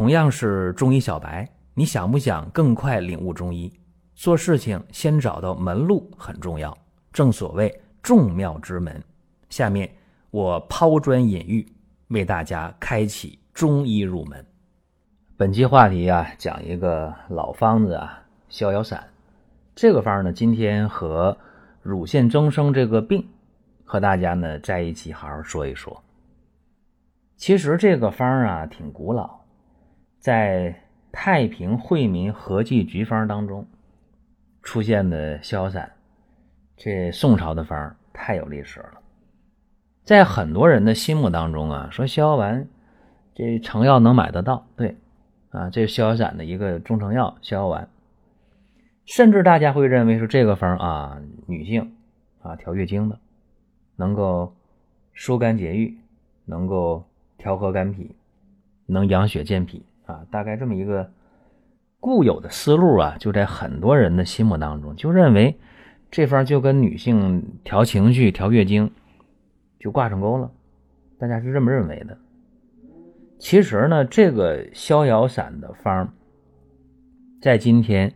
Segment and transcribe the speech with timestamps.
[0.00, 3.70] 同样是中医小白，你想不想更快领悟中医？
[4.14, 6.74] 做事情先找到门路很重要，
[7.12, 8.98] 正所谓众妙之门。
[9.50, 9.86] 下面
[10.30, 11.70] 我抛砖引玉，
[12.08, 14.42] 为大家开启中医入门。
[15.36, 19.06] 本期话题啊，讲一个老方子啊，逍遥散。
[19.74, 21.36] 这个方呢，今天和
[21.82, 23.28] 乳腺增生这个病，
[23.84, 26.02] 和大家呢在一起好好说一说。
[27.36, 29.39] 其实这个方啊挺古老，
[30.20, 33.66] 在太平惠民和剂局方当中
[34.62, 35.90] 出现的逍遥散，
[36.76, 39.00] 这宋朝的方太有历史了。
[40.04, 42.68] 在很多人的心目当中啊，说逍遥丸
[43.34, 44.96] 这成药能买得到，对，
[45.50, 47.88] 啊，这是逍遥散的一个中成药，逍遥丸。
[49.06, 51.96] 甚至大家会认为说这个方啊，女性
[52.42, 53.18] 啊调月经的，
[53.96, 54.54] 能够
[55.12, 55.98] 疏肝解郁，
[56.44, 57.04] 能够。
[57.42, 58.14] 调和肝脾，
[58.84, 61.10] 能养血健脾啊，大概这么一个
[62.00, 65.58] 固有的思路啊，就在很多人的心目当中，就认为
[66.10, 68.90] 这方就跟女性调情绪、调月经
[69.78, 70.50] 就挂上钩了，
[71.18, 72.18] 大家是这么认为的。
[73.38, 76.12] 其实呢，这个逍遥散的方，
[77.40, 78.12] 在今天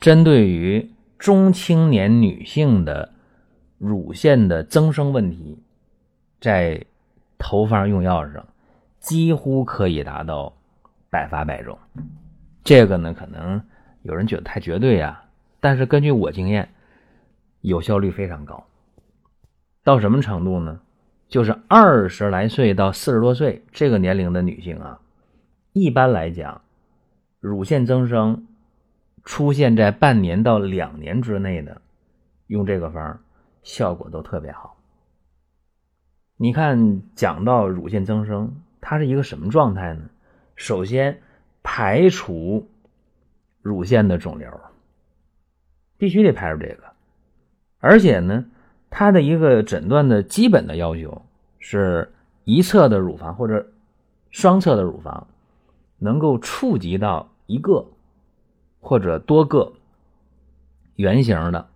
[0.00, 3.12] 针对于中青年女性的
[3.78, 5.62] 乳腺的增生问题，
[6.40, 6.84] 在。
[7.42, 8.46] 头方用药上，
[8.98, 10.52] 几乎可以达到
[11.10, 11.78] 百发百中。
[12.64, 13.62] 这个呢，可能
[14.02, 15.24] 有人觉得太绝对啊，
[15.60, 16.68] 但是根据我经验，
[17.60, 18.64] 有效率非常高。
[19.82, 20.80] 到什么程度呢？
[21.28, 25.00] 就是二十来岁到四十多岁这个年龄的女性啊，
[25.72, 26.60] 一般来讲，
[27.38, 28.46] 乳腺增生
[29.24, 31.80] 出现在半年到两年之内的，
[32.48, 33.20] 用这个方
[33.62, 34.76] 效果都特别好。
[36.36, 40.02] 你看，讲到乳腺增生，它是一个什么状态呢？
[40.60, 41.22] 首先
[41.62, 42.68] 排除
[43.62, 44.60] 乳腺的肿瘤，
[45.96, 46.82] 必须得排除这个。
[47.78, 48.44] 而且呢，
[48.90, 51.22] 它的一个诊断的基本的要求
[51.58, 52.12] 是
[52.44, 53.72] 一侧的乳房或者
[54.30, 55.28] 双侧的乳房
[55.96, 57.86] 能够触及到一个
[58.80, 59.72] 或者多个
[60.96, 61.70] 圆形的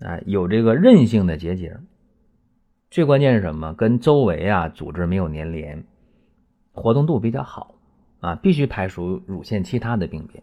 [0.00, 1.76] 啊，有这个韧性的结节。
[2.90, 3.74] 最关键是什么？
[3.74, 5.84] 跟周围啊组织没有粘连，
[6.72, 7.74] 活动度比较好
[8.22, 10.42] 啊，必须排除乳腺其他的病变。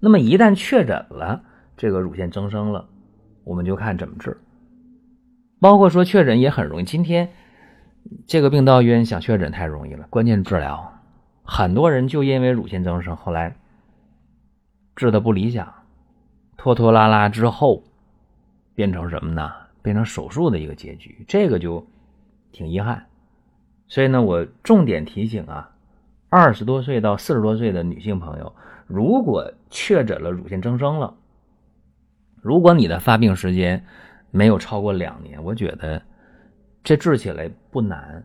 [0.00, 1.42] 那么一旦确诊了
[1.76, 2.88] 这个乳腺增生了，
[3.44, 4.36] 我们就看怎么治。
[5.60, 7.30] 包括说确诊也很容易，今天
[8.26, 10.92] 这个病到医院想确诊太容易了，关键治疗，
[11.42, 13.56] 很多人就因为乳腺增生后来
[14.94, 15.72] 治的不理想，
[16.56, 17.84] 拖拖拉拉之后
[18.74, 19.50] 变成什么呢？
[19.80, 21.86] 变成手术的一个结局，这个就
[22.52, 23.06] 挺遗憾。
[23.86, 25.70] 所以呢，我重点提醒啊，
[26.30, 28.54] 二十多岁到四十多岁的女性朋友，
[28.86, 31.14] 如果确诊了乳腺增生了，
[32.42, 33.84] 如果你的发病时间
[34.30, 36.02] 没有超过两年，我觉得
[36.84, 38.24] 这治起来不难。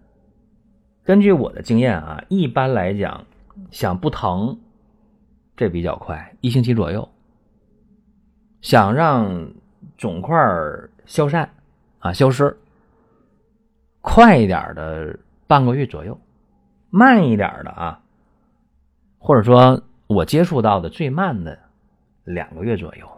[1.04, 3.26] 根据我的经验啊，一般来讲，
[3.72, 4.60] 想不疼，
[5.56, 7.08] 这比较快，一星期左右。
[8.62, 9.54] 想让
[9.98, 10.38] 肿块
[11.06, 11.50] 消散
[12.00, 12.56] 啊，消失，
[14.00, 16.18] 快一点的半个月左右，
[16.96, 18.02] 慢一点的啊，
[19.18, 21.58] 或者说我接触到的最慢的
[22.24, 23.10] 两个月左右，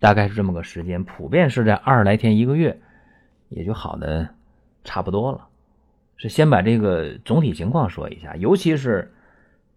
[0.00, 2.80] 大概是这么个时间，普遍是在二十来天一个月，
[3.50, 4.26] 也就好的
[4.84, 5.46] 差不多了。
[6.16, 9.12] 是先把这个总体情况说一下，尤其是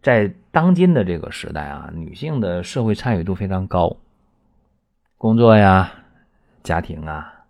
[0.02, 3.98] 在当今的这个时代啊，女性的社会参与度非常高，
[5.18, 5.92] 工作呀。
[6.64, 7.46] 家庭啊，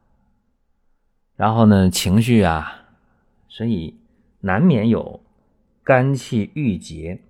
[1.38, 2.82] 然后呢，情绪啊，
[3.48, 3.98] 所以
[4.42, 5.22] 难免有
[5.86, 7.22] 肝气郁结，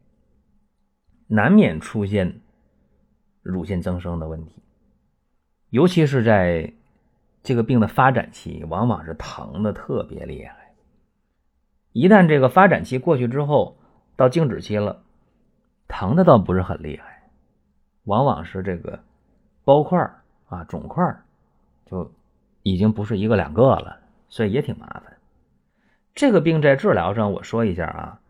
[1.28, 2.40] 难免出现
[3.42, 4.64] 乳腺增生的问题。
[5.72, 6.72] 尤其是在
[7.44, 10.74] 这个病的发展期，往往是疼的特别厉害。
[11.92, 13.76] 一旦这个发展期过去之后，
[14.16, 15.04] 到静止期了，
[15.90, 17.30] 疼的倒不是很厉害，
[18.06, 19.04] 往往是这个
[19.66, 20.00] 包块
[20.48, 21.04] 啊、肿块
[21.86, 22.10] 就
[22.64, 24.00] 已经不是一个两个了，
[24.30, 25.18] 所以也挺麻烦。
[26.14, 28.22] 这个病在治疗上，我说一下啊，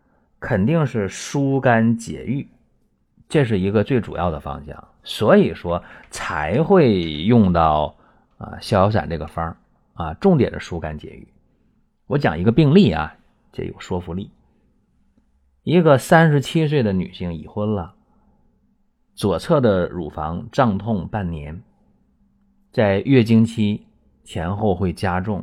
[0.46, 2.46] 肯定是疏肝解郁，
[3.28, 7.96] 这是一个最主要的方向，所以说才会用到
[8.38, 9.56] 啊逍遥散这个方
[9.94, 11.26] 啊，重点是疏肝解郁。
[12.06, 13.16] 我讲一个病例啊，
[13.50, 14.30] 这有说服力。
[15.64, 17.96] 一个三十七岁的女性已婚了，
[19.16, 21.60] 左侧的乳房胀痛半年。
[22.70, 23.84] 在月经期
[24.22, 25.42] 前后会加重，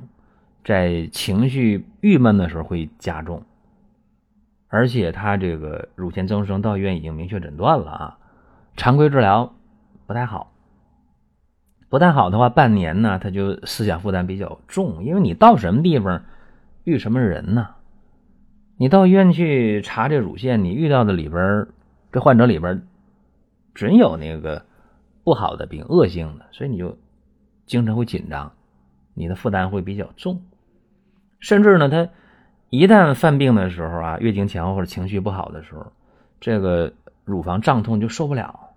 [0.64, 3.44] 在情绪郁闷的时候会加重，
[4.74, 8.18] 而且他这个乳腺增生到医院已经明确诊断了啊，
[8.76, 9.54] 常规治疗
[10.08, 10.52] 不太好，
[11.90, 16.24] 不太好的话，半年呢他就思想负担比较重，因为你到什么地方
[16.86, 17.76] 遇什么人呢？
[18.78, 21.68] 你到医院去查这乳腺，你遇到的里边
[22.12, 22.88] 这患者里边
[23.76, 24.66] 准有那个
[25.24, 26.98] 不好的病、恶性的，所以你就
[27.68, 28.52] 精神会紧张，
[29.14, 30.42] 你的负担会比较重，
[31.40, 32.10] 甚至呢他。
[32.74, 35.92] 一旦犯病的时候啊，月经前后或者情绪不好的时候，
[36.40, 36.92] 这个
[37.24, 38.72] 乳房胀痛就受不了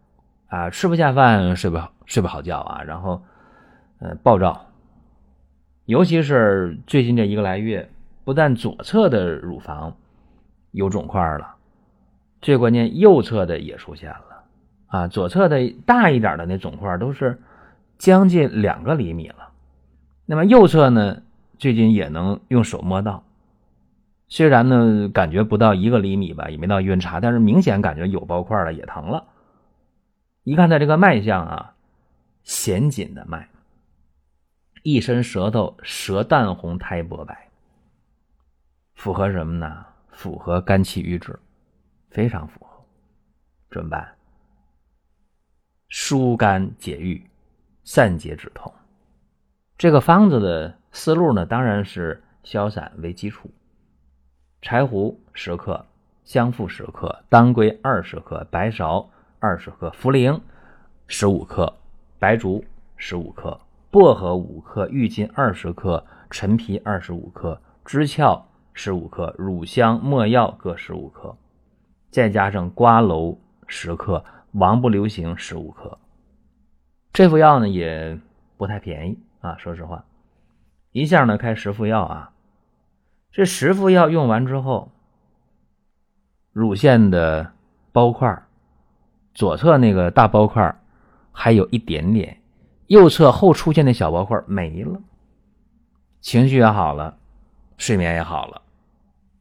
[0.49, 3.23] 啊，吃不下饭，睡不好，睡不好觉啊，然后
[4.01, 4.67] 呃暴躁，
[5.87, 7.89] 尤其是最近这一个来月，
[8.23, 9.97] 不但左侧的乳房
[10.73, 11.55] 有肿块了，
[12.43, 14.45] 最关键右侧的也出现了
[14.89, 17.41] 啊，左侧的大一点的那肿块都是
[17.97, 19.49] 将近两个厘米了，
[20.27, 21.23] 那么右侧呢，
[21.57, 23.23] 最近也能用手摸到。
[24.29, 29.29] 虽然呢，感觉不到一个厘米吧，也没到晕差，但是明显感觉有包块了，也疼了。
[30.43, 31.75] 一看他这个脉象啊，
[32.43, 33.49] 弦紧的脉，
[34.83, 37.49] 一伸舌头，舌淡红，苔薄白，
[38.95, 39.87] 符合什么呢？
[40.11, 41.39] 符合肝气郁滞，
[42.11, 42.85] 非常符合。
[43.71, 44.15] 怎么办？
[45.89, 47.25] 疏肝解郁，
[47.85, 48.73] 散结止痛。
[49.79, 53.51] 这个方子的思路呢，当然是消散为基础。
[54.67, 55.87] 柴胡十克，
[56.25, 59.07] 香附十克，当归二十克，白芍
[59.39, 60.41] 二十克，茯苓
[61.07, 61.73] 十五克，
[62.19, 62.65] 白术
[62.97, 63.61] 十五克，
[63.93, 68.43] 薄荷五克，郁金二十克，陈皮二十五克，知窍
[68.73, 71.37] 十五克，乳香、没药各十五克，
[72.11, 75.97] 再加上瓜蒌十克，王不留行十五克。
[77.13, 78.19] 这副药呢也
[78.57, 80.05] 不太便宜啊，说实话，
[80.91, 82.33] 一下呢开十副药啊。
[83.37, 84.91] 这十副药用完之后，
[86.55, 87.53] 乳腺的
[87.93, 88.43] 包块，
[89.35, 90.75] 左侧那个大包块
[91.33, 92.41] 还有一点点，
[92.87, 94.99] 右侧后出现的小包块没了，
[96.23, 97.19] 情绪也好了，
[97.77, 98.63] 睡眠也好了，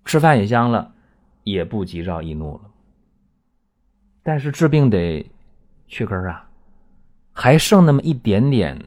[0.04, 0.92] 吃饭也香了，
[1.46, 2.64] 也不急躁易怒了。
[4.24, 5.26] 但是治病得
[5.88, 6.50] 去根啊，
[7.32, 8.78] 还剩那么一点点，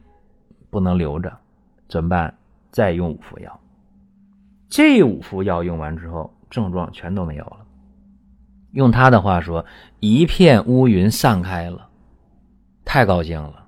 [0.69, 1.35] 不能留着，
[1.89, 2.37] 怎么办？
[2.71, 3.59] 再用五副药。
[4.69, 7.59] 这五副药用完之后，症状全都没有了。
[8.73, 9.65] 用他的话说，
[9.99, 11.89] 一片乌云散开了，
[12.85, 13.67] 太高兴了，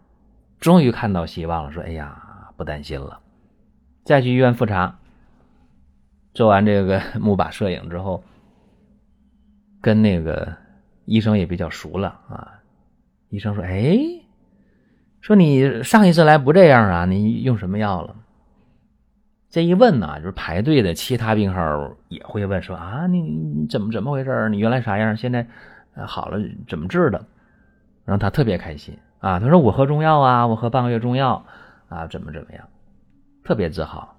[0.58, 1.72] 终于看到希望了。
[1.72, 3.20] 说：“哎呀，不担心了。”
[4.04, 4.98] 再去医院复查，
[6.34, 8.22] 做完这个木靶摄影之后，
[9.80, 10.54] 跟那个
[11.06, 12.60] 医生也比较熟了啊。
[13.30, 13.96] 医生说：“哎，
[15.22, 17.06] 说你上一次来不这样啊？
[17.06, 18.16] 你用什么药了？”
[19.50, 24.48] 这一问呢，就是排队的其他病号也会问说啊，你你怎么怎么回事？
[24.48, 25.16] 你原来啥样？
[25.16, 25.44] 现在
[26.06, 26.38] 好了，
[26.68, 27.26] 怎么治的？
[28.04, 29.38] 让他特别开心啊！
[29.38, 31.44] 他说我喝中药啊，我喝半个月中药
[31.88, 32.64] 啊，怎么怎么样，
[33.44, 34.16] 特别自豪。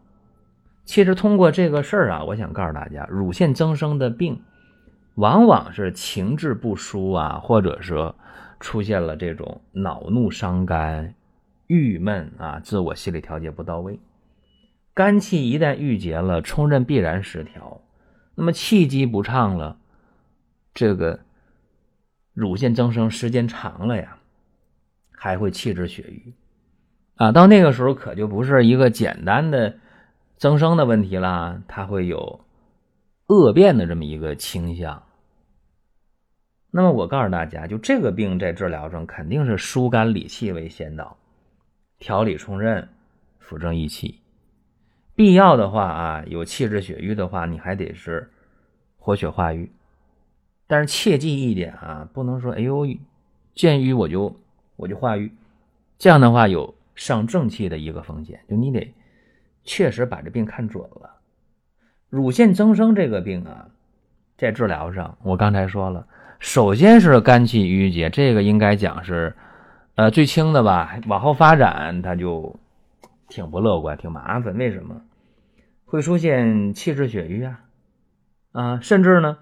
[0.85, 4.41] 其实通过这个事儿啊，我想告诉大家，乳腺增生的病
[5.15, 8.13] 往往是情志不舒啊，或者说
[8.59, 11.13] 出现了这种恼怒伤肝、
[11.67, 13.99] 郁闷啊，自我心理调节不到位。
[14.93, 17.81] 肝气一旦郁结了，冲任必然失调，
[18.35, 19.77] 那么气机不畅了，
[20.73, 21.21] 这个
[22.33, 24.17] 乳腺增生时间长了呀，
[25.11, 26.33] 还会气滞血瘀
[27.15, 27.31] 啊。
[27.31, 29.77] 到那个时候可就不是一个简单的
[30.37, 32.41] 增生的问题啦，它会有
[33.27, 35.03] 恶变的这么一个倾向。
[36.69, 41.17] 那么我告诉大家，就这个病在治疗中肯定是疏肝理气为先导，
[41.99, 42.87] 调理冲任，
[43.39, 44.20] 扶正益气。
[45.15, 48.29] 必要的话啊，有气滞血瘀的话，你还得是
[48.97, 49.71] 活血化瘀。
[50.67, 52.87] 但是切记一点啊，不能说哎呦
[53.53, 54.35] 见瘀我就
[54.77, 55.31] 我就化瘀，
[55.97, 58.39] 这样的话有伤正气的一个风险。
[58.49, 58.93] 就你得
[59.63, 61.17] 确实把这病看准了。
[62.09, 63.67] 乳腺增生这个病啊，
[64.37, 66.07] 在治疗上，我刚才说了，
[66.39, 69.35] 首先是肝气郁结，这个应该讲是
[69.95, 70.99] 呃最轻的吧。
[71.07, 72.57] 往后发展，它就
[73.31, 74.55] 挺不乐观，挺麻烦。
[74.57, 75.01] 为什么？
[75.85, 77.63] 会出现气滞血瘀啊，
[78.51, 79.39] 啊，甚至呢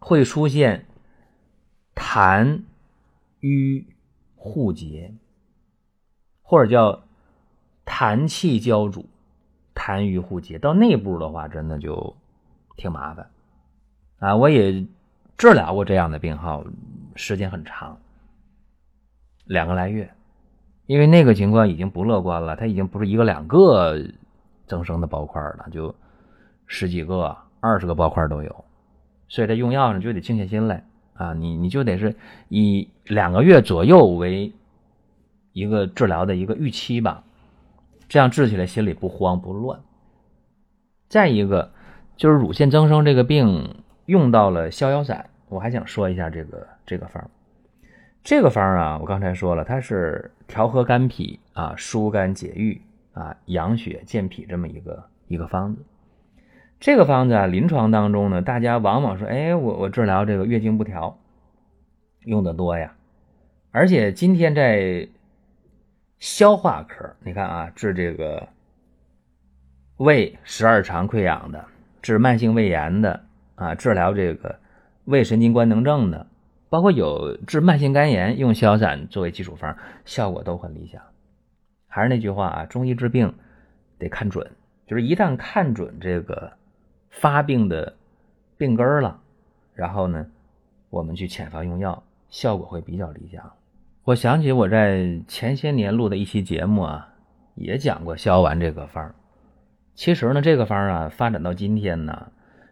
[0.00, 0.86] 会出现
[1.94, 2.62] 痰
[3.38, 3.86] 瘀
[4.34, 5.14] 互结，
[6.42, 7.04] 或者叫
[7.86, 9.08] 痰气交阻、
[9.72, 10.58] 痰瘀互结。
[10.58, 12.16] 到内部的话，真的就
[12.76, 13.30] 挺麻烦
[14.18, 14.34] 啊！
[14.34, 14.84] 我也
[15.38, 16.64] 治疗过这样的病号，
[17.14, 18.00] 时间很长，
[19.44, 20.12] 两个来月，
[20.90, 23.96] 因为那个情况已经不乐观了，它已经不是一个两个。
[24.66, 25.92] 增生的包块了，就
[26.68, 28.64] 十几个、二十个包块都有，
[29.26, 32.14] 所以这用药呢就得静下心来啊，你你就得是
[32.48, 34.52] 以两个月左右为
[35.52, 37.24] 一个治疗的一个预期吧，
[38.08, 39.80] 这样治起来心里不慌不乱。
[41.08, 41.72] 再一个
[42.16, 43.74] 就是乳腺增生这个病
[44.06, 47.28] 用到了逍遥散，我还想说一下这个这个方。
[48.22, 52.80] 这个方啊，我刚才说了，它是调和肝脾啊，疏肝解郁
[53.12, 55.82] 啊，养血健脾这么一个一个方子。
[56.78, 61.18] 这个方子啊，临床当中呢，大家往往说，哎，我我治疗这个月经不调
[62.20, 62.94] 用的多呀。
[63.70, 65.08] 而且今天在
[66.18, 68.48] 消化科，你看啊，治这个
[69.96, 71.64] 胃十二肠溃疡的，
[72.02, 73.24] 治慢性胃炎的
[73.54, 74.58] 啊，治疗这个
[75.06, 76.26] 胃神经官能症的。
[76.70, 81.02] 包括有治慢性肝炎用逍遥散作为基础方，效果都很理想。
[81.88, 83.34] 还是那句话啊，中医治病
[83.98, 84.52] 得看准，
[84.86, 86.52] 就是一旦看准这个
[87.10, 87.96] 发病的
[88.56, 89.20] 病根了，
[89.74, 90.24] 然后呢，
[90.90, 93.52] 我们去潜方用药，效果会比较理想。
[94.04, 97.08] 我想起我在前些年录的一期节目啊，
[97.56, 99.12] 也讲过逍遥丸这个方。
[99.96, 102.30] 其实呢，这个方啊，发展到今天呢。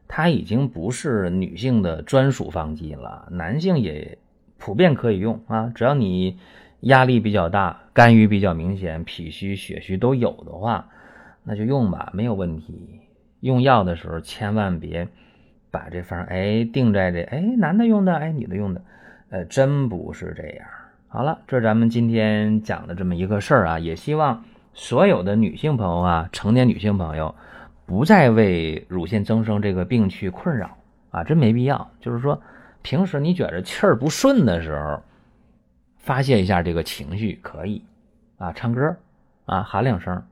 [0.09, 4.17] 它已经不是女性的专属方剂了，男性也
[4.57, 5.71] 普遍可以用啊。
[5.75, 6.39] 只要你
[6.81, 10.89] 压力比较大、肝郁比较明显、脾虚、血虚都有的话，
[11.45, 13.01] 那就用吧，没有问题。
[13.41, 15.07] 用药的时候千万别
[15.71, 18.83] 把这方哎定在这哎男的用的哎女的用的，
[19.29, 20.67] 呃，真不是这样。
[21.07, 27.35] 好了，这是咱们今天讲的这么一个事儿啊，也希望所有的女性朋友啊，成年女性朋友。
[27.89, 30.77] 不再为乳腺增生这个病去困扰
[31.11, 31.91] 啊，真没必要。
[32.01, 32.39] 就是说，
[32.83, 35.03] 平时你觉着气儿不顺的时候，
[35.97, 37.83] 发泄一下这个情绪可以
[38.37, 38.95] 啊，唱歌
[39.47, 40.23] 啊，喊两声，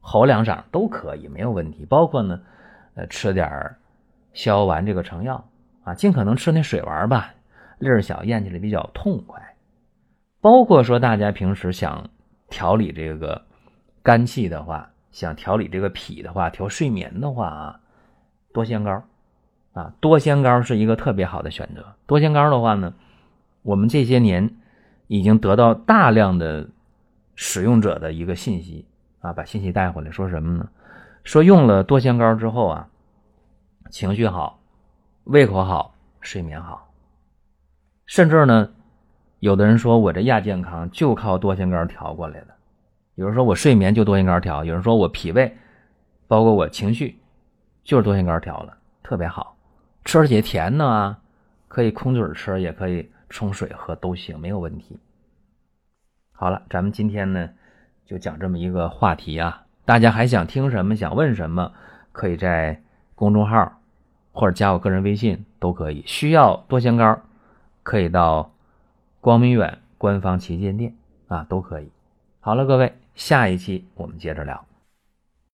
[0.00, 1.84] 吼两嗓都可以，没有问题。
[1.86, 2.40] 包括呢，
[2.94, 3.50] 呃，吃点
[4.32, 5.44] 逍遥丸这个成药
[5.82, 7.34] 啊，尽可能吃那水丸吧，
[7.80, 9.42] 粒儿小，咽起来比较痛快。
[10.40, 12.08] 包括说大家平时想
[12.48, 13.42] 调理这个
[14.04, 14.88] 肝气的话。
[15.12, 17.80] 想调理这个脾的话，调睡眠的话啊，
[18.52, 19.02] 多仙膏
[19.74, 21.84] 啊，多仙膏是一个特别好的选择。
[22.06, 22.94] 多仙膏的话呢，
[23.62, 24.56] 我们这些年
[25.06, 26.68] 已经得到大量的
[27.34, 28.86] 使用者的一个信息
[29.20, 30.68] 啊，把信息带回来，说什么呢？
[31.24, 32.88] 说用了多仙膏之后啊，
[33.90, 34.58] 情绪好，
[35.24, 36.90] 胃口好，睡眠好，
[38.06, 38.70] 甚至呢，
[39.40, 42.46] 有的人说我这亚健康就靠多仙膏调过来的。
[43.14, 45.54] 有人说我睡眠就多仙膏调，有人说我脾胃，
[46.26, 47.18] 包括我情绪，
[47.84, 49.54] 就是多仙膏调了，特别好，
[50.04, 51.18] 吃起来甜呢，
[51.68, 54.98] 可以空嘴吃，也可以冲水喝，都行，没有问题。
[56.32, 57.50] 好了，咱们今天呢
[58.06, 61.72] 就讲这么一个话题啊，大家还想听什么，想问什么，
[62.12, 62.80] 可以在
[63.14, 63.80] 公众号
[64.32, 66.02] 或者加我个人微信都可以。
[66.06, 67.20] 需要多仙膏，
[67.82, 68.50] 可以到
[69.20, 70.96] 光明远官方旗舰店
[71.28, 71.90] 啊，都可以。
[72.40, 72.94] 好了，各位。
[73.14, 74.71] 下一期我们接着聊。